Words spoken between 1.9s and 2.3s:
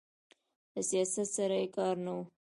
نه و.